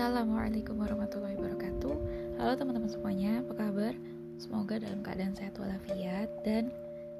[0.00, 1.94] Assalamualaikum warahmatullahi wabarakatuh.
[2.40, 3.92] Halo teman-teman semuanya, apa kabar?
[4.40, 6.72] Semoga dalam keadaan sehat walafiat dan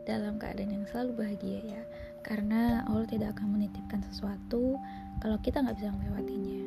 [0.08, 1.82] dalam keadaan yang selalu bahagia ya.
[2.24, 4.80] Karena Allah tidak akan menitipkan sesuatu
[5.20, 6.64] kalau kita nggak bisa melewatinya.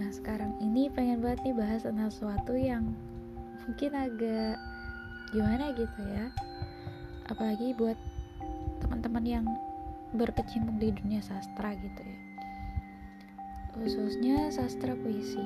[0.00, 2.96] Nah sekarang ini pengen banget nih bahas tentang sesuatu yang
[3.68, 4.56] mungkin agak
[5.28, 6.32] gimana gitu ya.
[7.28, 8.00] Apalagi buat
[8.80, 9.44] teman-teman yang
[10.16, 12.27] berkecimpung di dunia sastra gitu ya
[13.82, 15.42] khususnya sastra puisi.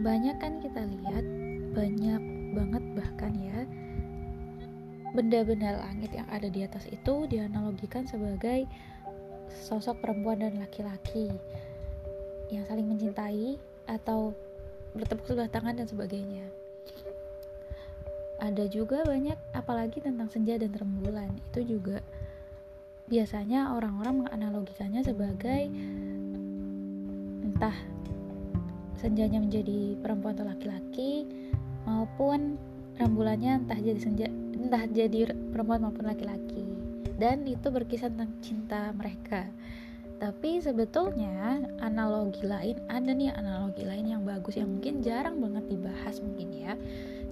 [0.00, 1.24] Banyak kan kita lihat,
[1.74, 2.22] banyak
[2.54, 3.60] banget bahkan ya,
[5.16, 8.68] benda-benda langit yang ada di atas itu dianalogikan sebagai
[9.48, 11.32] sosok perempuan dan laki-laki
[12.52, 13.58] yang saling mencintai
[13.90, 14.36] atau
[14.94, 16.46] bertepuk sebelah tangan dan sebagainya.
[18.36, 22.04] Ada juga banyak apalagi tentang senja dan rembulan itu juga
[23.08, 25.72] biasanya orang-orang menganalogikannya sebagai
[27.56, 27.72] entah
[29.00, 31.24] senjanya menjadi perempuan atau laki-laki
[31.88, 32.60] maupun
[33.00, 36.68] rembulannya entah jadi senja entah jadi perempuan maupun laki-laki.
[37.16, 39.48] Dan itu berkisah tentang cinta mereka.
[40.20, 46.20] Tapi sebetulnya analogi lain ada nih analogi lain yang bagus yang mungkin jarang banget dibahas
[46.20, 46.76] mungkin ya.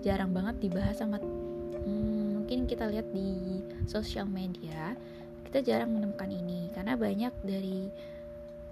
[0.00, 4.96] Jarang banget dibahas sama hmm, mungkin kita lihat di sosial media
[5.52, 6.72] kita jarang menemukan ini.
[6.72, 7.92] Karena banyak dari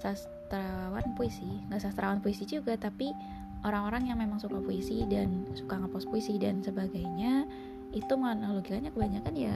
[0.02, 1.46] sastrawan puisi.
[1.70, 3.14] Nggak sastrawan puisi juga tapi
[3.62, 7.46] orang-orang yang memang suka puisi dan suka ngepost puisi dan sebagainya
[7.94, 9.54] itu menganalogikannya kebanyakan ya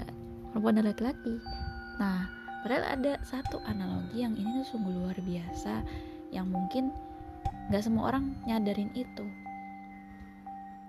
[0.55, 1.35] perempuan dan laki-laki.
[1.99, 2.31] Nah
[2.63, 5.83] padahal ada satu analogi yang ini tuh sungguh luar biasa
[6.31, 6.95] yang mungkin
[7.67, 9.27] nggak semua orang nyadarin itu.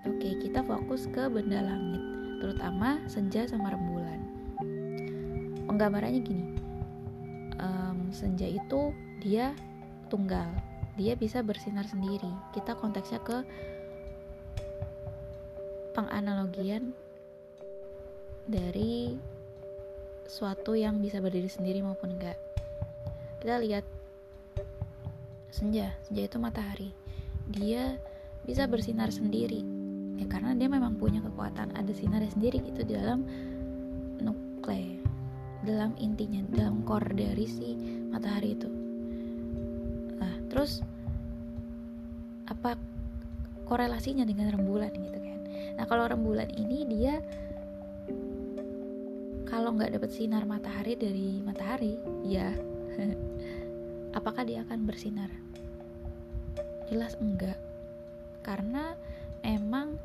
[0.06, 2.02] Oke kita fokus ke benda langit
[2.38, 4.22] terutama senja sama rembulan.
[5.66, 6.46] Penggambarannya gini
[7.58, 9.54] um, senja itu dia
[10.08, 10.48] tunggal.
[10.98, 12.30] Dia bisa bersinar sendiri.
[12.50, 13.46] Kita konteksnya ke
[15.94, 16.94] penganalogian
[18.46, 19.14] dari
[20.26, 22.38] suatu yang bisa berdiri sendiri maupun enggak.
[23.38, 23.84] Kita lihat
[25.54, 25.94] senja.
[26.06, 26.90] Senja itu matahari.
[27.46, 27.94] Dia
[28.42, 29.62] bisa bersinar sendiri.
[30.18, 33.22] Ya karena dia memang punya kekuatan ada sinarnya sendiri itu di dalam
[34.18, 34.98] nukle.
[35.62, 37.74] Dalam intinya dalam core dari si
[38.10, 38.87] matahari itu
[40.48, 40.80] terus
[42.48, 42.74] apa
[43.68, 45.38] korelasinya dengan rembulan gitu kan?
[45.76, 47.20] Nah kalau rembulan ini dia
[49.48, 52.52] kalau nggak dapat sinar matahari dari matahari ya
[54.18, 55.28] apakah dia akan bersinar?
[56.88, 57.60] Jelas enggak.
[58.40, 58.96] Karena
[59.44, 60.00] emang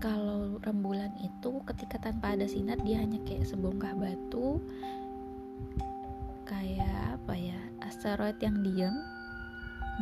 [0.00, 4.56] kalau rembulan itu ketika tanpa ada sinar dia hanya kayak sebongkah batu
[8.00, 8.96] asteroid yang diam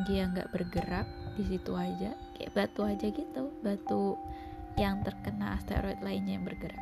[0.07, 1.03] dia nggak bergerak
[1.35, 4.15] di situ aja kayak batu aja gitu batu
[4.79, 6.79] yang terkena asteroid lainnya yang bergerak.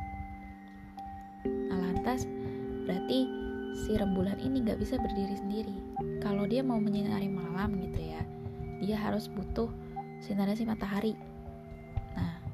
[1.73, 2.29] Nah lantas
[2.85, 3.25] berarti
[3.81, 5.73] si rembulan ini nggak bisa berdiri sendiri.
[6.21, 8.21] Kalau dia mau menyinari malam gitu ya
[8.85, 9.73] dia harus butuh
[10.21, 11.17] sinarnya si matahari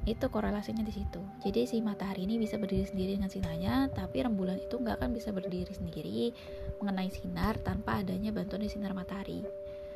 [0.04, 1.20] itu korelasinya di situ.
[1.40, 5.32] Jadi si matahari ini bisa berdiri sendiri dengan sinarnya tapi rembulan itu nggak akan bisa
[5.32, 6.36] berdiri sendiri
[6.76, 9.40] mengenai sinar tanpa adanya bantuan di sinar matahari.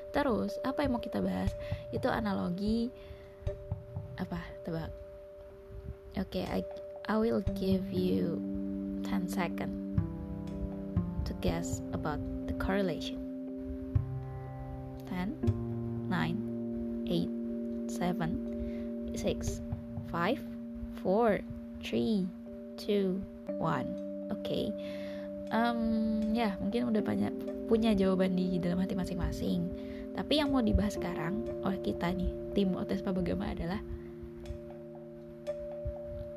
[0.09, 1.53] Terus apa yang mau kita bahas?
[1.93, 2.89] Itu analogi
[4.17, 4.41] apa?
[4.65, 4.89] Tebak
[6.17, 6.65] oke okay, I,
[7.05, 8.41] I will give you
[9.05, 10.01] 10 second
[11.29, 12.19] to guess about
[12.49, 13.21] the correlation.
[15.13, 15.37] 10
[16.09, 19.68] 9 8 7 6
[20.11, 21.45] 5 4
[21.85, 22.27] 3
[22.79, 23.21] 2
[23.57, 24.73] 1 oke okay.
[25.55, 25.81] um,
[26.37, 27.33] ya mungkin udah banyak
[27.69, 29.69] punya jawaban di dalam hati masing-masing.
[30.17, 33.79] Tapi yang mau dibahas sekarang oleh kita nih tim Otes Pabagama adalah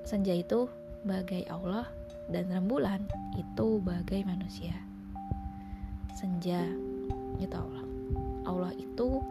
[0.06, 0.68] senja itu
[1.08, 1.88] bagai Allah
[2.30, 3.02] dan rembulan
[3.40, 4.76] itu bagai manusia.
[6.14, 6.62] Senja
[7.40, 7.88] itu Allah.
[8.46, 9.24] Allah itu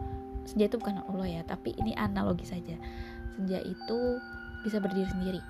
[0.43, 2.73] senja itu bukan Allah ya tapi ini analogi saja
[3.35, 3.99] senja itu
[4.61, 5.41] bisa berdiri sendiri.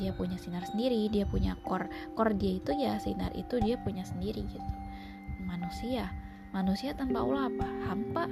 [0.00, 1.86] Dia punya sinar sendiri dia punya core
[2.16, 4.70] core dia itu ya sinar itu dia punya sendiri gitu.
[5.44, 6.08] Manusia
[6.52, 7.68] manusia tanpa Allah apa?
[7.88, 8.24] Hampa.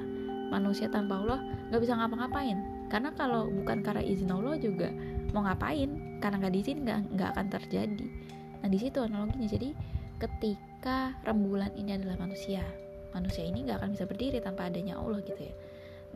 [0.50, 1.40] Manusia tanpa Allah
[1.70, 2.58] nggak bisa ngapa-ngapain.
[2.90, 4.90] Karena kalau bukan karena izin Allah juga
[5.30, 6.18] mau ngapain?
[6.18, 8.06] Karena nggak diizin nggak nggak akan terjadi.
[8.60, 9.46] Nah di situ analoginya.
[9.46, 9.70] Jadi
[10.20, 12.60] ketika rembulan ini adalah manusia
[13.10, 15.54] manusia ini nggak akan bisa berdiri tanpa adanya Allah gitu ya.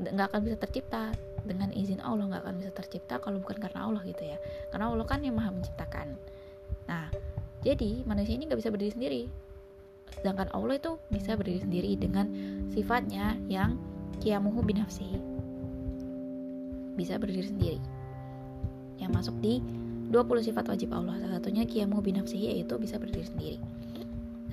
[0.02, 1.14] Nggak akan bisa tercipta
[1.44, 4.36] dengan izin Allah nggak akan bisa tercipta kalau bukan karena Allah gitu ya.
[4.72, 6.16] Karena Allah kan yang maha menciptakan.
[6.88, 7.08] Nah
[7.64, 9.22] jadi manusia ini nggak bisa berdiri sendiri.
[10.20, 12.26] Sedangkan Allah itu bisa berdiri sendiri dengan
[12.72, 13.76] sifatnya yang
[14.20, 15.34] kiamuhu binafsihi
[16.94, 17.80] bisa berdiri sendiri.
[18.96, 19.58] Yang masuk di
[20.14, 21.18] 20 sifat wajib Allah.
[21.18, 23.58] Salah satunya kiamuhu binafsihi yaitu bisa berdiri sendiri.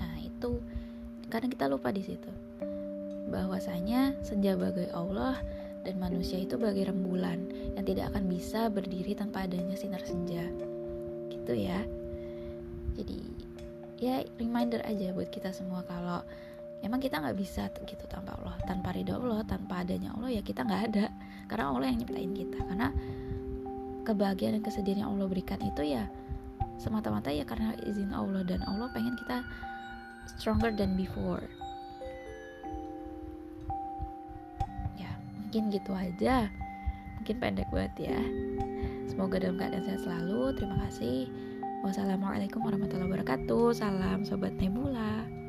[0.02, 0.60] Nah itu
[1.30, 2.30] kadang kita lupa di situ.
[3.30, 5.40] Bahwasanya senja bagai Allah
[5.82, 7.42] dan manusia itu bagai rembulan
[7.74, 10.46] yang tidak akan bisa berdiri tanpa adanya sinar senja.
[11.30, 11.82] Gitu ya.
[12.98, 13.18] Jadi
[14.02, 16.26] ya reminder aja buat kita semua kalau
[16.82, 18.56] emang kita nggak bisa gitu tanpa Allah.
[18.66, 21.06] Tanpa ridho Allah tanpa adanya Allah ya kita nggak ada.
[21.50, 22.60] Karena Allah yang nyiptain kita.
[22.62, 22.88] Karena
[24.06, 26.10] kebahagiaan dan kesedihan yang Allah berikan itu ya
[26.82, 29.46] semata-mata ya karena izin Allah dan Allah pengen kita
[30.26, 31.46] stronger than before
[35.52, 36.48] mungkin gitu aja
[37.20, 38.20] mungkin pendek banget ya
[39.12, 41.28] semoga dalam keadaan sehat selalu terima kasih
[41.82, 43.74] Wassalamualaikum warahmatullahi wabarakatuh.
[43.74, 45.41] Salam sobat Nebula.